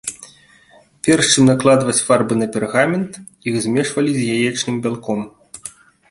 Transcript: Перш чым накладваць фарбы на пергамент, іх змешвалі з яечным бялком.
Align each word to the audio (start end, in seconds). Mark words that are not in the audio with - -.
Перш 1.07 1.25
чым 1.33 1.43
накладваць 1.49 2.01
фарбы 2.07 2.33
на 2.41 2.47
пергамент, 2.55 3.11
іх 3.51 3.59
змешвалі 3.65 4.11
з 4.15 4.21
яечным 4.39 4.75
бялком. 4.87 5.21